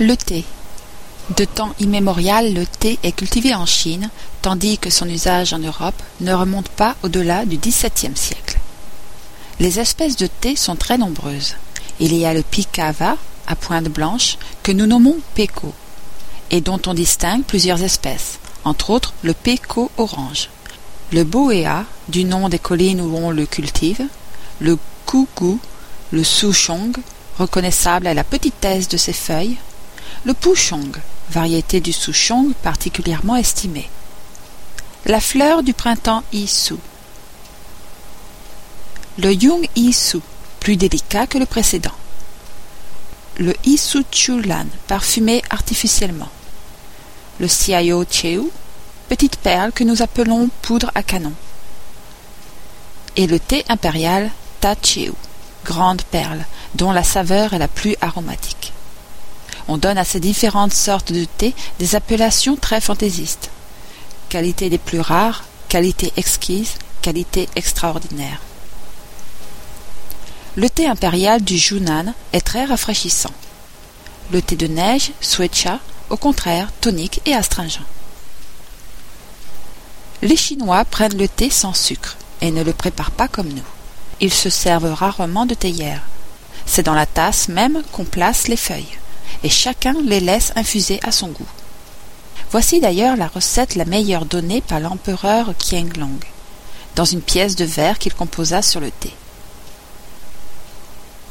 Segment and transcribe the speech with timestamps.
[0.00, 0.44] Le thé.
[1.36, 4.10] De temps immémorial, le thé est cultivé en Chine,
[4.42, 8.60] tandis que son usage en Europe ne remonte pas au-delà du XVIIe siècle.
[9.58, 11.56] Les espèces de thé sont très nombreuses.
[11.98, 13.16] Il y a le picava,
[13.48, 15.74] à pointe blanche, que nous nommons peco,
[16.52, 20.48] et dont on distingue plusieurs espèces, entre autres le peco orange,
[21.10, 24.06] le boéa, du nom des collines où on le cultive,
[24.60, 25.58] le kougou,
[26.12, 26.92] le souchong,
[27.36, 29.56] reconnaissable à la petitesse de ses feuilles,
[30.24, 30.92] le pouchong,
[31.30, 33.88] variété du souchong particulièrement estimée.
[35.06, 36.74] La fleur du printemps Isu.
[39.18, 40.18] Le Yung Isu,
[40.60, 41.94] plus délicat que le précédent.
[43.38, 46.28] Le Isu Chulan, parfumé artificiellement.
[47.40, 48.50] Le Xiao Cheu,
[49.08, 51.32] petite perle que nous appelons poudre à canon.
[53.16, 54.30] Et le thé impérial
[54.60, 55.12] Ta Cheu,
[55.64, 56.44] grande perle,
[56.74, 58.72] dont la saveur est la plus aromatique.
[59.70, 63.50] On donne à ces différentes sortes de thé des appellations très fantaisistes.
[64.30, 68.40] Qualité des plus rares, qualité exquise, qualité extraordinaire.
[70.56, 73.32] Le thé impérial du Junan est très rafraîchissant.
[74.32, 77.82] Le thé de neige, Suecha, au contraire, tonique et astringent.
[80.22, 83.62] Les Chinois prennent le thé sans sucre et ne le préparent pas comme nous.
[84.20, 86.02] Ils se servent rarement de théière.
[86.64, 88.98] C'est dans la tasse même qu'on place les feuilles
[89.44, 91.48] et chacun les laisse infuser à son goût.
[92.50, 96.18] Voici d'ailleurs la recette la meilleure donnée par l'empereur Qianglong,
[96.96, 99.12] dans une pièce de verre qu'il composa sur le thé.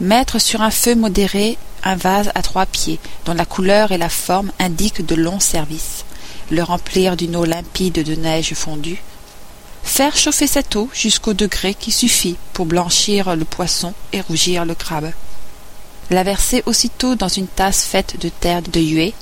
[0.00, 4.08] Mettre sur un feu modéré un vase à trois pieds, dont la couleur et la
[4.08, 6.04] forme indiquent de longs services,
[6.50, 9.02] le remplir d'une eau limpide de neige fondue,
[9.82, 14.74] faire chauffer cette eau jusqu'au degré qui suffit pour blanchir le poisson et rougir le
[14.74, 15.12] crabe
[16.10, 19.14] la verser aussitôt dans une tasse faite de terre de huée,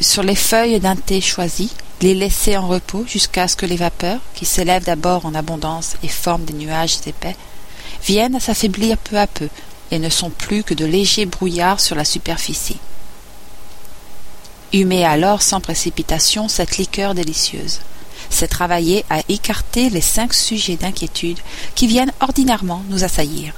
[0.00, 4.20] sur les feuilles d'un thé choisi, les laisser en repos jusqu'à ce que les vapeurs,
[4.34, 7.36] qui s'élèvent d'abord en abondance et forment des nuages épais,
[8.02, 9.48] viennent à s'affaiblir peu à peu
[9.90, 12.78] et ne sont plus que de légers brouillards sur la superficie.
[14.72, 17.80] Humez alors sans précipitation cette liqueur délicieuse.
[18.30, 21.40] C'est travailler à écarter les cinq sujets d'inquiétude
[21.74, 23.52] qui viennent ordinairement nous assaillir.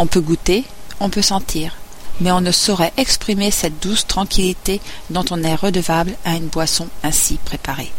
[0.00, 0.64] On peut goûter,
[0.98, 1.76] on peut sentir,
[2.22, 4.80] mais on ne saurait exprimer cette douce tranquillité
[5.10, 7.92] dont on est redevable à une boisson ainsi préparée.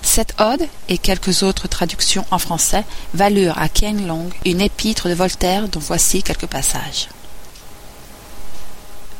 [0.00, 2.84] Cette ode et quelques autres traductions en français
[3.14, 7.08] valurent à Qian Long une épître de Voltaire dont voici quelques passages.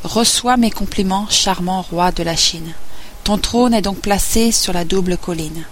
[0.04, 2.74] Reçois mes compliments, charmant roi de la Chine.
[3.24, 5.64] Ton trône est donc placé sur la double colline.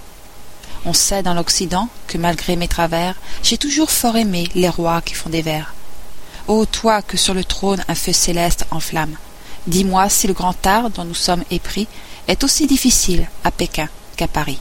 [0.86, 5.14] On sait dans l'Occident que malgré mes travers, j'ai toujours fort aimé les rois qui
[5.14, 5.74] font des vers.
[6.46, 9.16] Ô toi que sur le trône un feu céleste enflamme,
[9.66, 11.88] dis-moi si le grand art dont nous sommes épris
[12.28, 14.58] est aussi difficile à Pékin qu'à Paris.